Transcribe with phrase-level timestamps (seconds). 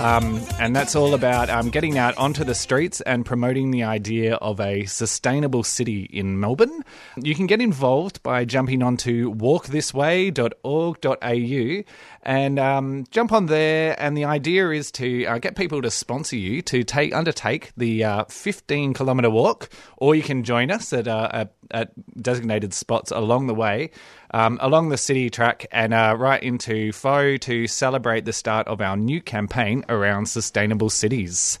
[0.00, 4.34] um, and that's all about um, getting out onto the streets and promoting the idea
[4.36, 6.84] of a sustainable city in Melbourne.
[7.16, 11.82] You can get involved by jumping onto walkthisway.org.au
[12.22, 13.96] and um, jump on there.
[13.98, 18.04] And the idea is to uh, get people to sponsor you to take undertake the
[18.04, 23.10] uh, 15 kilometre walk, or you can join us at, uh, at, at designated spots
[23.10, 23.90] along the way.
[24.30, 28.80] Um, along the city track and uh, right into Fo to celebrate the start of
[28.80, 31.58] our new campaign around sustainable cities.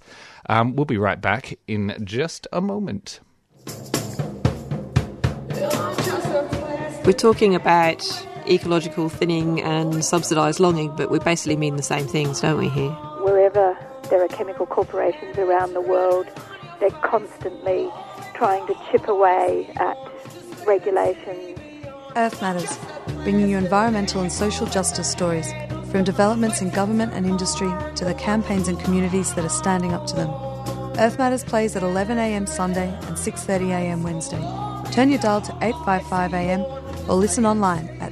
[0.48, 3.20] Um, we'll be right back in just a moment.
[7.04, 8.04] We're talking about
[8.46, 12.90] ecological thinning and subsidised logging, but we basically mean the same things, don't we, here?
[13.20, 13.76] Wherever
[14.10, 16.26] there are chemical corporations around the world,
[16.80, 17.88] they're constantly
[18.38, 19.96] trying to chip away at
[20.64, 21.58] regulations.
[22.14, 22.78] Earth Matters,
[23.24, 25.52] bringing you environmental and social justice stories,
[25.90, 30.06] from developments in government and industry to the campaigns and communities that are standing up
[30.06, 30.30] to them.
[31.00, 34.92] Earth Matters plays at 11am Sunday and 6.30am Wednesday.
[34.92, 37.97] Turn your dial to 855am or listen online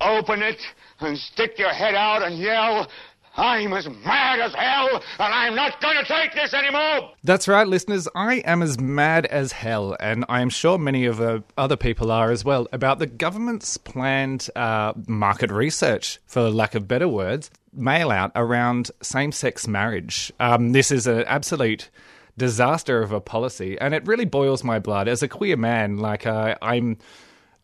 [0.00, 0.60] open it,
[1.00, 2.88] and stick your head out and yell,
[3.36, 7.12] I'm as mad as hell, and I'm not going to take this anymore.
[7.22, 8.08] That's right, listeners.
[8.14, 12.10] I am as mad as hell, and I am sure many of the other people
[12.10, 17.48] are as well, about the government's planned uh, market research, for lack of better words,
[17.72, 20.32] mail out around same sex marriage.
[20.40, 21.90] Um, this is an absolute
[22.36, 25.06] disaster of a policy, and it really boils my blood.
[25.06, 26.98] As a queer man, like, uh, I'm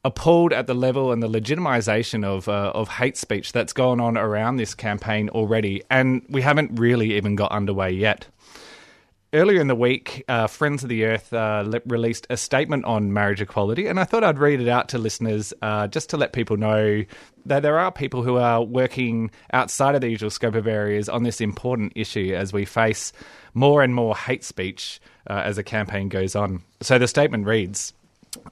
[0.04, 4.16] appalled at the level and the legitimization of uh, of hate speech that's gone on
[4.16, 8.26] around this campaign already, and we haven't really even got underway yet.
[9.32, 13.12] Earlier in the week, uh, Friends of the Earth uh, le- released a statement on
[13.12, 16.32] marriage equality, and I thought I'd read it out to listeners uh, just to let
[16.32, 17.04] people know
[17.44, 21.25] that there are people who are working outside of the usual scope of areas on
[21.25, 23.12] this important issue as we face
[23.54, 26.62] more and more hate speech uh, as the campaign goes on.
[26.81, 27.92] So the statement reads.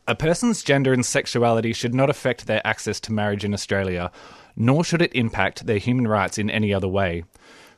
[0.07, 4.11] A person's gender and sexuality should not affect their access to marriage in Australia,
[4.57, 7.25] nor should it impact their human rights in any other way.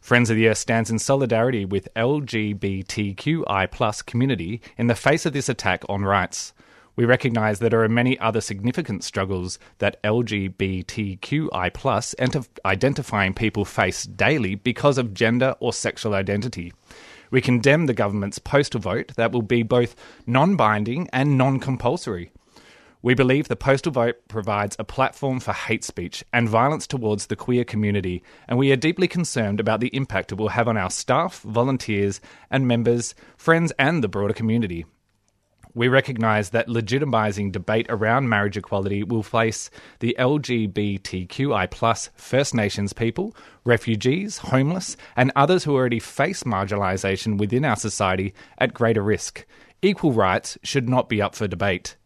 [0.00, 5.48] Friends of the Earth stands in solidarity with LGBTQI community in the face of this
[5.48, 6.53] attack on rights.
[6.97, 14.04] We recognise that there are many other significant struggles that LGBTQI ent- identifying people face
[14.04, 16.72] daily because of gender or sexual identity.
[17.34, 22.31] We condemn the government's postal vote that will be both non binding and non compulsory.
[23.03, 27.34] We believe the postal vote provides a platform for hate speech and violence towards the
[27.34, 30.91] queer community, and we are deeply concerned about the impact it will have on our
[30.91, 32.21] staff, volunteers,
[32.53, 34.87] and members, friends, and the broader community.
[35.76, 43.34] We recognise that legitimising debate around marriage equality will place the LGBTQI First Nations people,
[43.65, 49.44] refugees, homeless, and others who already face marginalisation within our society at greater risk.
[49.82, 51.97] Equal rights should not be up for debate.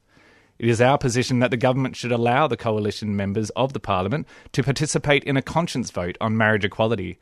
[0.59, 4.26] It is our position that the government should allow the coalition members of the parliament
[4.53, 7.19] to participate in a conscience vote on marriage equality.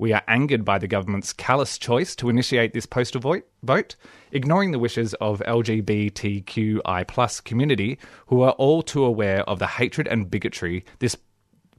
[0.00, 3.96] We are angered by the government's callous choice to initiate this postal vote, vote
[4.32, 7.98] ignoring the wishes of LGBTQI community
[8.28, 11.18] who are all too aware of the hatred and bigotry this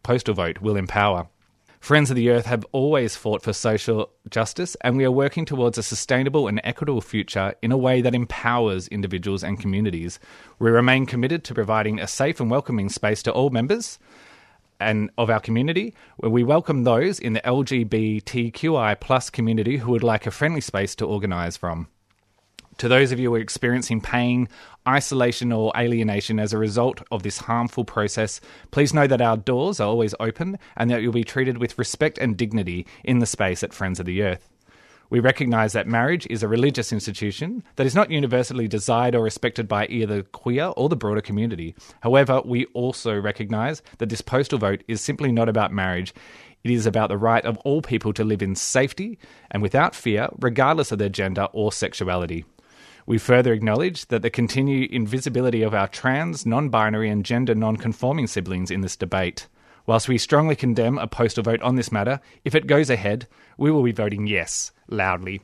[0.03, 1.29] postal vote will empower.
[1.79, 5.79] Friends of the Earth have always fought for social justice, and we are working towards
[5.79, 10.19] a sustainable and equitable future in a way that empowers individuals and communities.
[10.59, 13.97] We remain committed to providing a safe and welcoming space to all members
[14.81, 15.93] and of our community.
[16.17, 21.05] We welcome those in the LGBTQI plus community who would like a friendly space to
[21.05, 21.87] organise from.
[22.77, 24.49] To those of you who are experiencing pain,
[24.87, 28.41] isolation, or alienation as a result of this harmful process,
[28.71, 32.17] please know that our doors are always open and that you'll be treated with respect
[32.17, 34.49] and dignity in the space at Friends of the Earth.
[35.11, 39.67] We recognise that marriage is a religious institution that is not universally desired or respected
[39.67, 41.75] by either the queer or the broader community.
[41.99, 46.13] However, we also recognise that this postal vote is simply not about marriage.
[46.63, 49.19] It is about the right of all people to live in safety
[49.51, 52.45] and without fear, regardless of their gender or sexuality.
[53.05, 57.75] We further acknowledge that the continued invisibility of our trans, non binary, and gender non
[57.75, 59.47] conforming siblings in this debate.
[59.85, 63.27] Whilst we strongly condemn a postal vote on this matter, if it goes ahead,
[63.57, 65.41] we will be voting yes, loudly.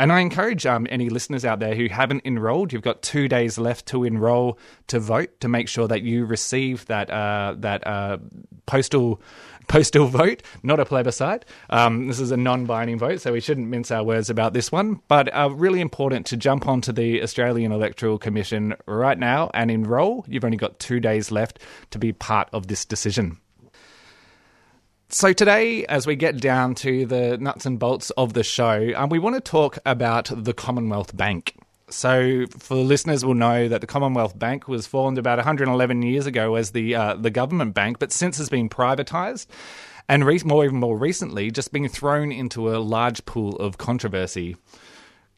[0.00, 3.58] And I encourage um, any listeners out there who haven't enrolled, you've got two days
[3.58, 8.18] left to enroll to vote to make sure that you receive that, uh, that uh,
[8.66, 9.20] postal
[9.68, 11.44] postal vote, not a plebiscite.
[11.68, 14.72] Um, this is a non binding vote, so we shouldn't mince our words about this
[14.72, 15.00] one.
[15.08, 20.24] But uh, really important to jump onto the Australian Electoral Commission right now and enrol.
[20.26, 21.58] You've only got two days left
[21.90, 23.38] to be part of this decision.
[25.10, 29.08] So, today, as we get down to the nuts and bolts of the show, um,
[29.08, 31.54] we want to talk about the Commonwealth Bank.
[31.88, 36.56] So, for listeners, will know that the Commonwealth Bank was formed about 111 years ago
[36.56, 39.46] as the uh, the government bank, but since has been privatised,
[40.10, 44.56] and re- more even more recently, just being thrown into a large pool of controversy.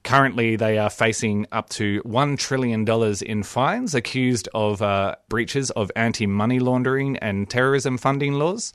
[0.02, 2.84] Currently, they are facing up to $1 trillion
[3.24, 8.72] in fines, accused of uh, breaches of anti money laundering and terrorism funding laws.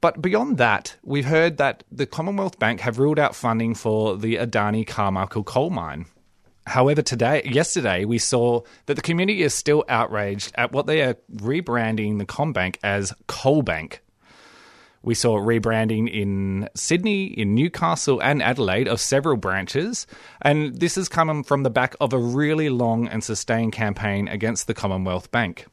[0.00, 4.36] But beyond that, we've heard that the Commonwealth Bank have ruled out funding for the
[4.36, 6.06] Adani Carmichael coal mine.
[6.66, 11.16] However, today, yesterday, we saw that the community is still outraged at what they are
[11.34, 14.00] rebranding the CommBank as Coalbank.
[15.02, 20.06] We saw rebranding in Sydney, in Newcastle, and Adelaide of several branches,
[20.42, 24.66] and this has come from the back of a really long and sustained campaign against
[24.66, 25.66] the Commonwealth Bank.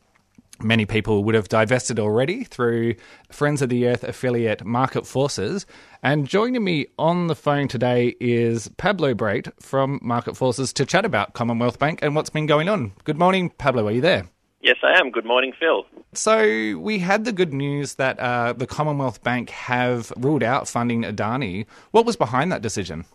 [0.61, 2.95] Many people would have divested already through
[3.29, 5.65] Friends of the Earth affiliate Market Forces.
[6.01, 11.03] And joining me on the phone today is Pablo Brait from Market Forces to chat
[11.03, 12.93] about Commonwealth Bank and what's been going on.
[13.03, 13.87] Good morning, Pablo.
[13.87, 14.27] Are you there?
[14.61, 15.11] Yes, I am.
[15.11, 15.85] Good morning, Phil.
[16.13, 21.03] So we had the good news that uh, the Commonwealth Bank have ruled out funding
[21.03, 21.65] Adani.
[21.91, 23.05] What was behind that decision?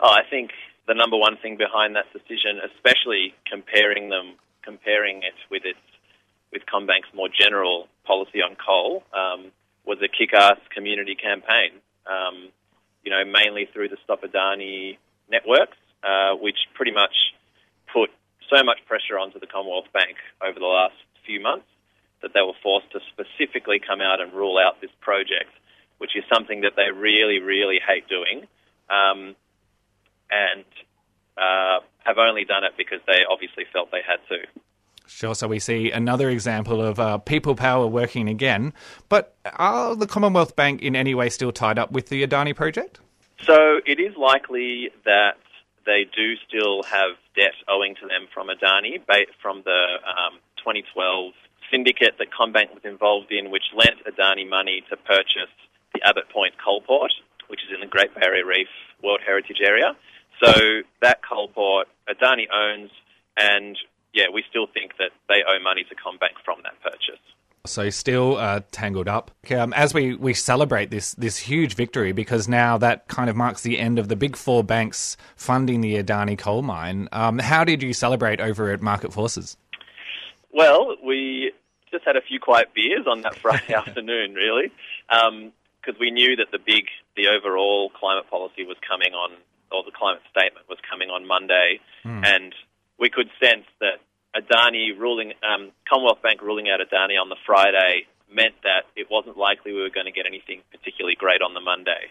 [0.00, 0.50] Oh, I think
[0.86, 5.78] the number one thing behind that decision, especially comparing them, comparing it with its
[6.54, 9.50] with CommBank's more general policy on coal um,
[9.84, 11.72] was a kick-ass community campaign.
[12.06, 12.48] Um,
[13.02, 14.96] you know, mainly through the Stop Adani
[15.28, 17.34] networks, uh, which pretty much
[17.92, 18.08] put
[18.48, 20.94] so much pressure onto the Commonwealth Bank over the last
[21.26, 21.66] few months
[22.22, 25.52] that they were forced to specifically come out and rule out this project,
[25.98, 28.46] which is something that they really, really hate doing,
[28.88, 29.36] um,
[30.30, 30.64] and
[31.36, 34.40] uh, have only done it because they obviously felt they had to.
[35.06, 35.34] Sure.
[35.34, 38.72] So we see another example of uh, people power working again.
[39.08, 43.00] But are the Commonwealth Bank in any way still tied up with the Adani project?
[43.44, 45.36] So it is likely that
[45.84, 49.00] they do still have debt owing to them from Adani,
[49.42, 51.32] from the um, 2012
[51.70, 55.52] syndicate that CommBank was involved in, which lent Adani money to purchase
[55.92, 57.12] the Abbott Point coal port,
[57.48, 58.68] which is in the Great Barrier Reef
[59.02, 59.96] World Heritage Area.
[60.42, 62.90] So that coal port Adani owns,
[63.36, 63.76] and
[64.14, 67.20] yeah, we still think that they owe money to CommBank from that purchase.
[67.66, 69.30] So still uh, tangled up.
[69.50, 73.62] Um, as we, we celebrate this this huge victory, because now that kind of marks
[73.62, 77.08] the end of the big four banks funding the Adani coal mine.
[77.10, 79.56] Um, how did you celebrate over at Market Forces?
[80.52, 81.52] Well, we
[81.90, 84.70] just had a few quiet beers on that Friday afternoon, really,
[85.08, 86.84] because um, we knew that the big,
[87.16, 89.32] the overall climate policy was coming on,
[89.72, 92.24] or the climate statement was coming on Monday, mm.
[92.26, 92.54] and
[92.98, 94.00] we could sense that
[94.34, 99.36] Adani ruling, um, Commonwealth Bank ruling out Adani on the Friday meant that it wasn't
[99.36, 102.10] likely we were going to get anything particularly great on the Monday.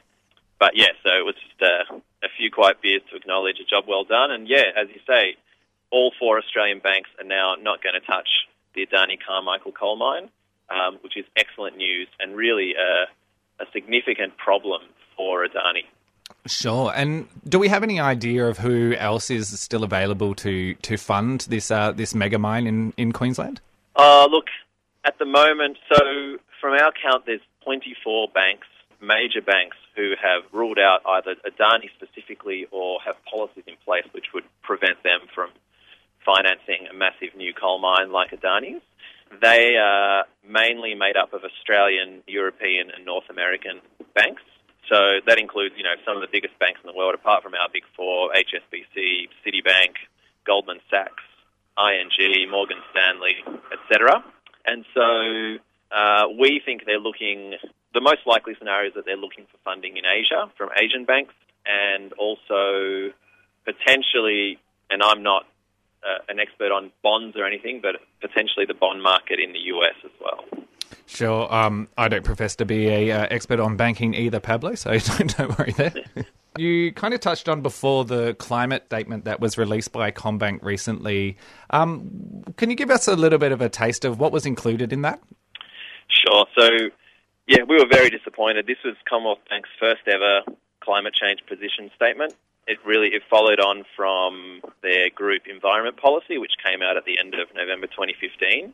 [0.59, 1.93] But yeah, so it was just a,
[2.25, 4.31] a few quiet beers to acknowledge a job well done.
[4.31, 5.35] And yeah, as you say,
[5.91, 10.29] all four Australian banks are now not going to touch the Adani Carmichael coal mine,
[10.69, 13.11] um, which is excellent news and really a,
[13.61, 14.81] a significant problem
[15.17, 15.85] for Adani.
[16.45, 16.91] Sure.
[16.93, 21.41] And do we have any idea of who else is still available to, to fund
[21.49, 23.61] this uh, this mega mine in, in Queensland?
[23.95, 24.47] Uh, look,
[25.05, 28.67] at the moment, so from our count, there's 24 banks,
[29.01, 34.33] major banks, who have ruled out either Adani specifically or have policies in place which
[34.33, 35.49] would prevent them from
[36.25, 38.81] financing a massive new coal mine like Adani's.
[39.41, 43.81] They are mainly made up of Australian, European, and North American
[44.13, 44.41] banks.
[44.89, 47.53] So that includes, you know, some of the biggest banks in the world, apart from
[47.53, 49.95] our big four: HSBC, Citibank,
[50.45, 51.23] Goldman Sachs,
[51.77, 53.35] ING, Morgan Stanley,
[53.71, 54.23] etc.
[54.65, 55.57] And so
[55.91, 57.55] uh, we think they're looking.
[57.93, 61.33] The most likely scenario is that they're looking for funding in Asia from Asian banks,
[61.65, 63.13] and also
[63.65, 64.59] potentially.
[64.89, 65.47] And I'm not
[66.03, 69.95] uh, an expert on bonds or anything, but potentially the bond market in the US
[70.03, 70.62] as well.
[71.05, 71.53] Sure.
[71.53, 75.37] Um, I don't profess to be a uh, expert on banking either, Pablo, so don't,
[75.37, 75.93] don't worry there.
[76.57, 81.37] you kind of touched on before the climate statement that was released by CommBank recently.
[81.69, 84.93] Um, can you give us a little bit of a taste of what was included
[84.93, 85.19] in that?
[86.07, 86.45] Sure.
[86.57, 86.69] So,
[87.47, 88.67] yeah, we were very disappointed.
[88.67, 90.41] This was Commonwealth Bank's first ever
[90.81, 92.33] climate change position statement.
[92.65, 97.19] It really it followed on from their group environment policy, which came out at the
[97.19, 98.73] end of November 2015,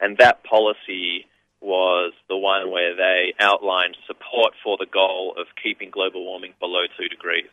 [0.00, 1.26] and that policy
[1.60, 6.84] was the one where they outlined support for the goal of keeping global warming below
[6.96, 7.50] two degrees.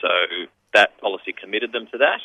[0.00, 0.08] So
[0.74, 2.20] that policy committed them to that,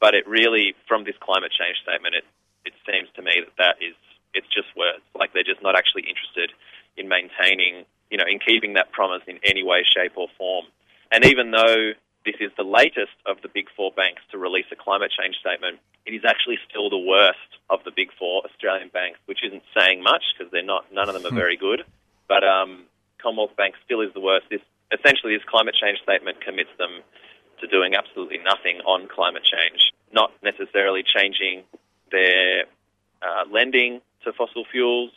[0.00, 2.24] but it really, from this climate change statement, it,
[2.64, 3.94] it seems to me that that is,
[4.34, 5.02] it's just words.
[5.14, 6.52] Like they're just not actually interested
[6.96, 10.66] in maintaining, you know, in keeping that promise in any way, shape or form.
[11.12, 11.92] And even though
[12.26, 15.78] this is the latest of the big four banks to release a climate change statement,
[16.04, 17.38] it is actually still the worst
[17.70, 20.92] of the big four Australian banks, which isn't saying much because they're not.
[20.92, 21.36] None of them are Hmm.
[21.46, 21.84] very good.
[22.28, 22.84] But um,
[23.22, 24.46] Commonwealth Bank still is the worst.
[24.50, 24.60] This
[24.92, 27.02] essentially this climate change statement commits them
[27.60, 31.62] to doing absolutely nothing on climate change, not necessarily changing
[32.10, 32.64] their
[33.22, 35.10] uh, lending to fossil fuels.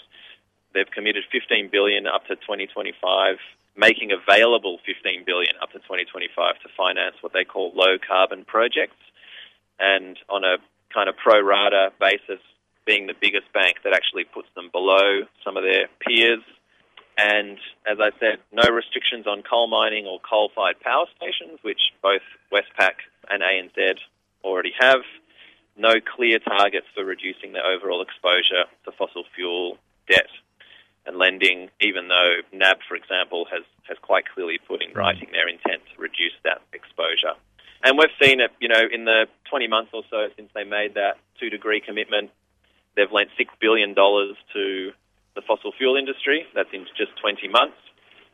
[0.74, 3.38] They've committed 15 billion up to 2025,
[3.79, 9.00] making available 15 billion up to 2025 to finance what they call low carbon projects,
[9.79, 10.57] and on a
[10.93, 12.43] kind of pro rata basis,
[12.86, 16.43] being the biggest bank that actually puts them below some of their peers.
[17.17, 17.57] And
[17.89, 22.24] as I said, no restrictions on coal mining or coal fired power stations, which both
[22.51, 24.00] Westpac and ANZ
[24.43, 25.01] already have.
[25.77, 29.77] No clear targets for reducing their overall exposure to fossil fuel
[30.09, 30.27] debt
[31.10, 35.50] and lending, even though NAB, for example, has, has quite clearly put in writing their
[35.50, 37.34] intent to reduce that exposure.
[37.84, 40.94] And we've seen it, you know, in the 20 months or so since they made
[40.94, 42.30] that two degree commitment,
[42.96, 44.92] they've lent $6 billion to
[45.34, 46.46] the fossil fuel industry.
[46.54, 47.78] That's in just 20 months.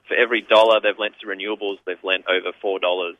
[0.09, 3.13] For every dollar they've lent to renewables, they've lent over $4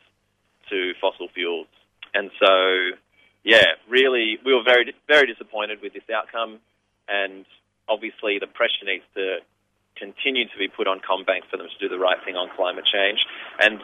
[0.69, 1.67] to fossil fuels.
[2.13, 2.97] And so,
[3.43, 6.59] yeah, really, we were very, very disappointed with this outcome.
[7.07, 7.45] And
[7.87, 9.39] obviously, the pressure needs to
[9.95, 12.85] continue to be put on CommBank for them to do the right thing on climate
[12.85, 13.19] change.
[13.59, 13.79] And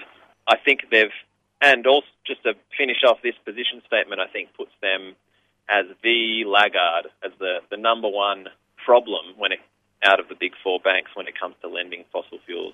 [0.48, 1.14] I think they've,
[1.62, 5.16] and also just to finish off this position statement, I think puts them
[5.70, 8.48] as the laggard, as the, the number one
[8.84, 9.60] problem when it
[10.04, 12.74] out of the big four banks when it comes to lending fossil fuels.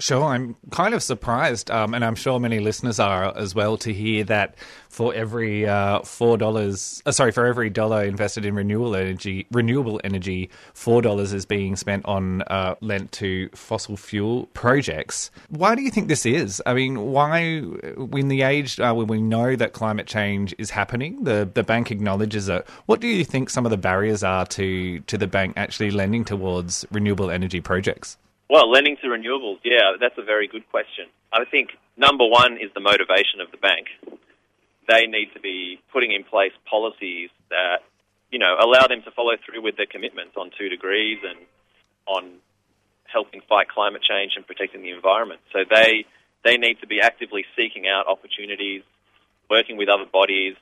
[0.00, 3.92] Sure, I'm kind of surprised, um, and I'm sure many listeners are as well, to
[3.92, 4.56] hear that
[4.88, 10.00] for every uh, four dollars, uh, sorry, for every dollar invested in renewable energy, renewable
[10.02, 15.30] energy, four dollars is being spent on uh, lent to fossil fuel projects.
[15.48, 16.60] Why do you think this is?
[16.66, 21.22] I mean, why, in the age uh, when we know that climate change is happening,
[21.22, 22.66] the the bank acknowledges it.
[22.86, 26.24] What do you think some of the barriers are to to the bank actually lending
[26.24, 28.18] towards renewable energy projects?
[28.54, 31.06] Well, lending to renewables, yeah, that's a very good question.
[31.32, 33.88] I think number one is the motivation of the bank.
[34.86, 37.82] They need to be putting in place policies that,
[38.30, 41.36] you know, allow them to follow through with their commitments on two degrees and
[42.06, 42.38] on
[43.06, 45.40] helping fight climate change and protecting the environment.
[45.52, 46.06] So they
[46.44, 48.84] they need to be actively seeking out opportunities,
[49.50, 50.54] working with other bodies,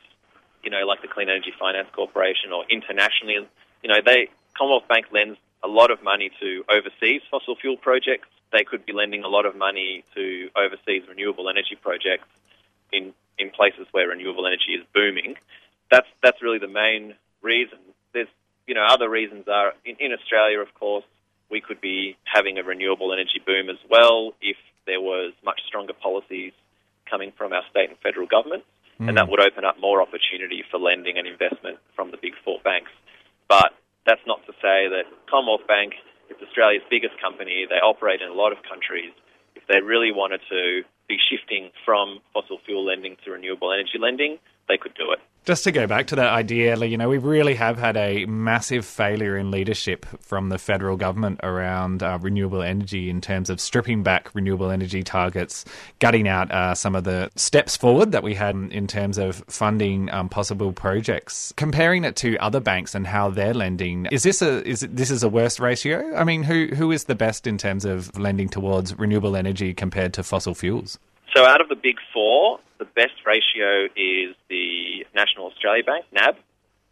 [0.65, 3.37] you know, like the Clean Energy Finance Corporation or internationally.
[3.83, 8.29] You know, they Commonwealth Bank lends a lot of money to overseas fossil fuel projects.
[8.53, 12.29] They could be lending a lot of money to overseas renewable energy projects
[12.93, 15.37] in, in places where renewable energy is booming.
[15.91, 17.79] That's, that's really the main reason.
[18.13, 18.29] There's,
[18.67, 21.05] you know, other reasons are in, in Australia, of course,
[21.51, 25.93] we could be having a renewable energy boom as well if there was much stronger
[25.93, 26.53] policies
[27.09, 28.67] coming from our state and federal governments,
[28.99, 29.17] and hmm.
[29.17, 32.91] that would open up more opportunity for lending and investment from the big four banks.
[33.49, 33.75] But
[34.07, 35.95] that's not to say that Commonwealth Bank
[36.31, 37.67] is Australia's biggest company.
[37.69, 39.13] They operate in a lot of countries.
[39.55, 44.39] If they really wanted to be shifting from fossil fuel lending to renewable energy lending,
[44.69, 45.21] they could do it.
[45.45, 48.87] Just to go back to that idea, you know, we really have had a massive
[48.87, 54.05] failure in leadership from the federal government around uh, renewable energy in terms of stripping
[54.05, 55.65] back renewable energy targets,
[55.99, 60.09] gutting out uh, some of the steps forward that we had in terms of funding
[60.13, 61.53] um, possible projects.
[61.57, 65.25] Comparing it to other banks and how they're lending, is this a is this is
[65.25, 66.15] a worse ratio?
[66.15, 70.13] I mean, who who is the best in terms of lending towards renewable energy compared
[70.15, 71.01] to fossil fuels?
[71.35, 76.37] So, out of the big four, the best ratio is the National Australia Bank, NAB.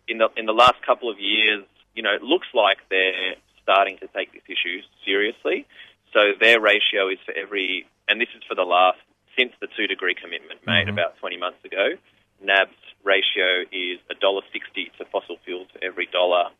[0.08, 3.98] In the in the last couple of years, you know, it looks like they're starting
[3.98, 5.66] to take this issue seriously.
[6.12, 8.98] So their ratio is for every, and this is for the last
[9.38, 10.90] since the two degree commitment made Mhm.
[10.94, 11.96] about 20 months ago.
[12.42, 16.50] NAB's ratio is $1.60 to fossil fuels for every dollar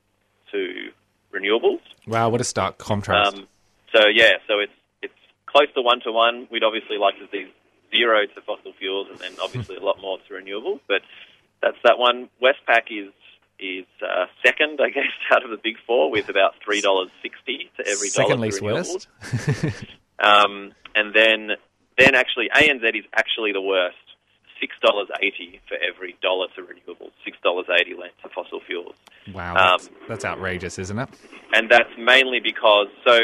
[0.53, 0.93] to
[1.33, 1.81] renewables.
[2.07, 3.37] Wow, what a stark contrast.
[3.39, 3.49] Um,
[3.93, 4.73] so yeah, so it's
[5.03, 5.15] it's
[5.47, 6.47] close to one to one.
[6.51, 7.51] We'd obviously like to see
[7.91, 10.81] zero to fossil fuels, and then obviously a lot more to renewables.
[10.89, 11.03] But
[11.63, 12.29] that's that one.
[12.43, 13.13] Westpac is
[13.59, 17.71] is uh, second, I guess, out of the big four, with about three dollars sixty
[17.77, 19.07] to every Second dollar least renewables.
[19.63, 19.85] worst.
[20.23, 21.51] Um, and then
[21.99, 23.97] then actually ANZ is actually the worst.
[24.61, 27.13] Six dollars eighty for every dollar to renewables.
[27.25, 28.95] Six dollars eighty lent to fossil fuels.
[29.33, 31.09] Wow, Um, that's, that's outrageous, isn't it?
[31.55, 33.19] and that's mainly because so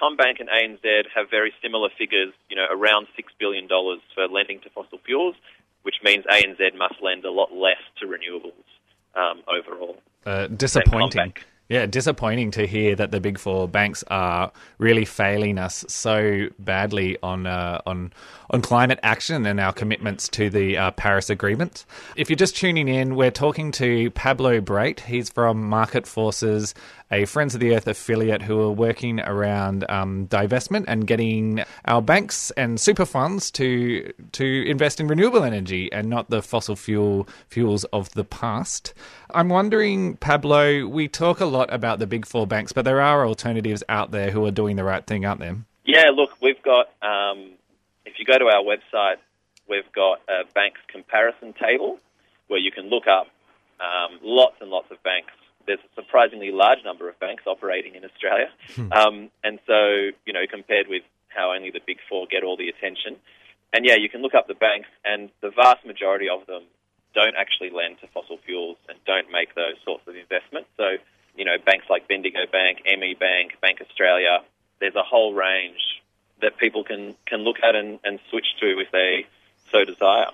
[0.00, 4.60] CommBank and ANZ have very similar figures, you know, around six billion dollars for lending
[4.60, 5.34] to fossil fuels,
[5.82, 8.66] which means ANZ must lend a lot less to renewables
[9.14, 9.96] um, overall.
[10.24, 11.32] Uh, disappointing.
[11.68, 17.18] Yeah, disappointing to hear that the big four banks are really failing us so badly
[17.24, 18.12] on uh, on
[18.50, 21.84] on climate action and our commitments to the uh, Paris Agreement.
[22.14, 25.00] If you're just tuning in, we're talking to Pablo Brait.
[25.00, 26.72] He's from Market Forces,
[27.10, 32.02] a Friends of the Earth affiliate who are working around um, divestment and getting our
[32.02, 37.28] banks and super funds to to invest in renewable energy and not the fossil fuel
[37.48, 38.94] fuels of the past.
[39.30, 43.26] I'm wondering, Pablo, we talk a lot about the big four banks, but there are
[43.26, 45.56] alternatives out there who are doing the right thing, aren't there?
[45.84, 47.52] Yeah, look, we've got, um,
[48.04, 49.16] if you go to our website,
[49.68, 51.98] we've got a banks comparison table
[52.48, 53.28] where you can look up
[53.80, 55.32] um, lots and lots of banks.
[55.66, 58.50] There's a surprisingly large number of banks operating in Australia.
[58.92, 62.68] Um, and so, you know, compared with how only the big four get all the
[62.68, 63.16] attention.
[63.72, 66.62] And yeah, you can look up the banks, and the vast majority of them
[67.14, 70.68] don't actually lend to fossil fuels and don't make those sorts of investments.
[70.76, 70.96] So,
[71.36, 74.44] you know, banks like Bendigo Bank, ME Bank, Bank Australia,
[74.80, 75.80] there's a whole range
[76.42, 79.26] that people can, can look at and, and switch to if they
[79.72, 80.28] so desire.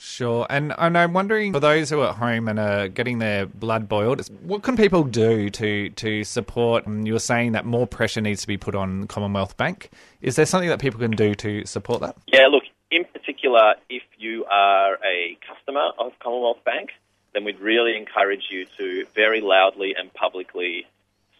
[0.00, 0.46] Sure.
[0.48, 3.86] And, and I'm wondering, for those who are at home and are getting their blood
[3.86, 6.86] boiled, what can people do to, to support?
[6.88, 9.90] You were saying that more pressure needs to be put on Commonwealth Bank.
[10.22, 12.16] Is there something that people can do to support that?
[12.26, 16.90] Yeah, look, in particular, if you are a customer of Commonwealth Bank,
[17.34, 20.86] then we'd really encourage you to very loudly and publicly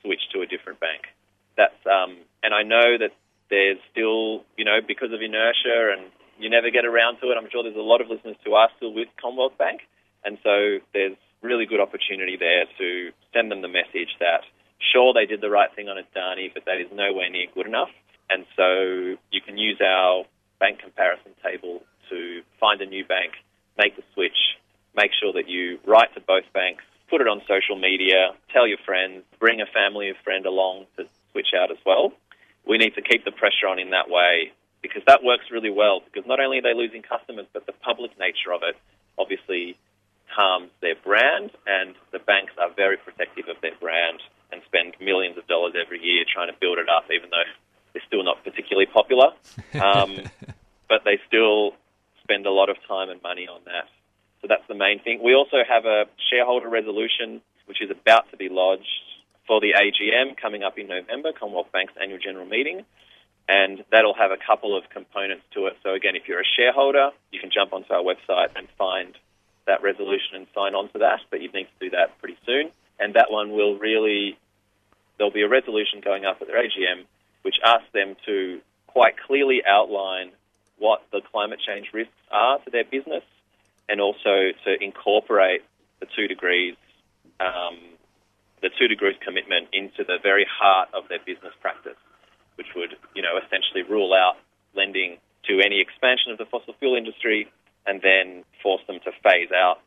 [0.02, 1.08] switch to a different bank.
[1.56, 3.12] That's um, and I know that
[3.48, 6.10] there's still, you know, because of inertia and
[6.40, 7.36] you never get around to it.
[7.36, 9.80] I'm sure there's a lot of listeners who are still with Commonwealth Bank,
[10.24, 14.44] and so there's really good opportunity there to send them the message that
[14.92, 17.90] sure they did the right thing on Adani, but that is nowhere near good enough.
[18.28, 20.24] And so you can use our
[20.58, 23.32] bank comparison table to find a new bank,
[23.78, 24.56] make the switch,
[24.94, 28.78] make sure that you write to both banks, put it on social media, tell your
[28.84, 32.12] friends, bring a family or friend along to switch out as well.
[32.66, 34.52] We need to keep the pressure on in that way
[34.90, 38.18] because that works really well because not only are they losing customers, but the public
[38.18, 38.74] nature of it
[39.18, 39.78] obviously
[40.26, 44.20] harms their brand and the banks are very protective of their brand
[44.52, 47.46] and spend millions of dollars every year trying to build it up even though
[47.92, 49.30] they're still not particularly popular.
[49.80, 50.18] Um,
[50.88, 51.74] but they still
[52.24, 53.86] spend a lot of time and money on that.
[54.42, 55.22] So that's the main thing.
[55.22, 58.82] We also have a shareholder resolution which is about to be lodged
[59.46, 62.84] for the AGM coming up in November, Commonwealth Bank's annual general meeting.
[63.50, 65.76] And that'll have a couple of components to it.
[65.82, 69.18] So again, if you're a shareholder, you can jump onto our website and find
[69.66, 72.70] that resolution and sign on to that, but you'd need to do that pretty soon.
[73.00, 74.38] And that one will really,
[75.18, 77.06] there'll be a resolution going up at their AGM
[77.42, 80.30] which asks them to quite clearly outline
[80.78, 83.24] what the climate change risks are to their business
[83.88, 85.62] and also to incorporate
[86.00, 86.76] the two degrees,
[87.40, 87.78] um,
[88.62, 91.96] the two degrees commitment into the very heart of their business practice,
[92.60, 94.36] which would, you know, essentially rule out
[94.76, 95.16] lending
[95.48, 97.50] to any expansion of the fossil fuel industry
[97.86, 99.80] and then force them to phase out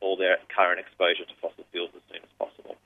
[0.00, 2.76] all their current exposure to fossil fuels as soon as possible.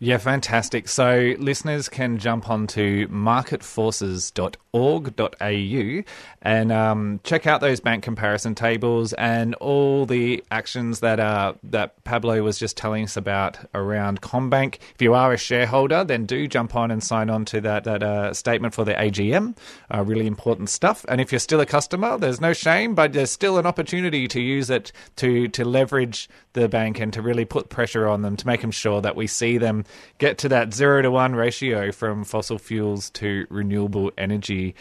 [0.00, 0.88] Yeah, fantastic.
[0.88, 6.02] So listeners can jump onto marketforces.org commonwealth.org.au
[6.42, 12.02] and um, check out those bank comparison tables and all the actions that uh, that
[12.04, 14.78] Pablo was just telling us about around CommBank.
[14.94, 18.02] If you are a shareholder, then do jump on and sign on to that that
[18.02, 19.56] uh, statement for the AGM.
[19.92, 21.04] Uh, really important stuff.
[21.08, 24.40] And if you're still a customer, there's no shame, but there's still an opportunity to
[24.40, 28.46] use it to to leverage the bank and to really put pressure on them to
[28.46, 29.84] make them sure that we see them
[30.18, 34.74] get to that zero to one ratio from fossil fuels to renewable energy.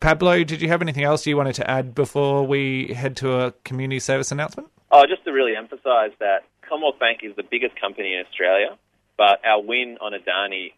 [0.00, 3.52] Pablo, did you have anything else you wanted to add before we head to a
[3.64, 4.68] community service announcement?
[4.90, 8.78] Oh, just to really emphasise that Commonwealth Bank is the biggest company in Australia,
[9.18, 10.72] but our win on Adani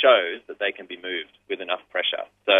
[0.00, 2.22] shows that they can be moved with enough pressure.
[2.46, 2.52] So,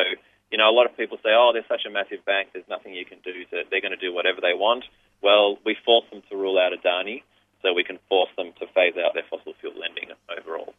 [0.50, 2.94] you know, a lot of people say, oh, they're such a massive bank, there's nothing
[2.94, 4.84] you can do, to, they're going to do whatever they want.
[5.22, 7.22] Well, we forced them to rule out Adani
[7.62, 10.74] so we can force them to phase out their fossil fuel lending overall.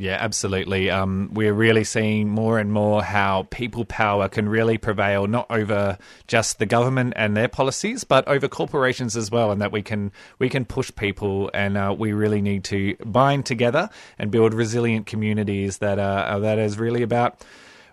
[0.00, 0.90] Yeah, absolutely.
[0.90, 5.98] Um, we're really seeing more and more how people power can really prevail, not over
[6.28, 10.12] just the government and their policies, but over corporations as well, and that we can
[10.38, 13.90] we can push people, and uh, we really need to bind together
[14.20, 17.44] and build resilient communities that uh, that is really about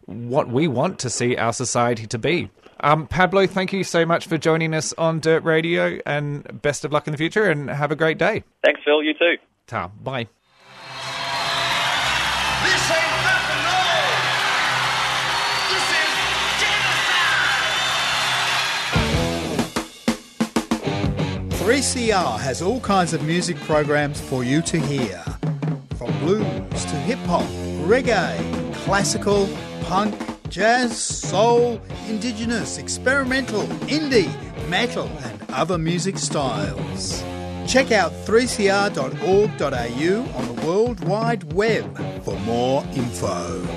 [0.05, 2.51] what we want to see our society to be.
[2.85, 6.91] Um, Pablo, thank you so much for joining us on Dirt Radio, and best of
[6.91, 8.43] luck in the future, and have a great day.
[8.63, 9.01] Thanks, Phil.
[9.01, 9.37] You too.
[9.65, 9.87] Ta.
[9.87, 10.27] Bye.
[12.61, 13.81] This ain't nothing, no.
[15.71, 16.13] This is
[21.41, 22.05] genocide.
[22.13, 25.23] 3CR has all kinds of music programs for you to hear.
[25.97, 27.45] From blues to hip hop,
[27.87, 28.37] reggae,
[28.75, 29.49] classical,
[29.81, 30.13] punk,
[30.49, 34.29] jazz, soul, indigenous, experimental, indie,
[34.69, 37.21] metal, and other music styles.
[37.67, 43.74] Check out 3cr.org.au on the World Wide Web for more info.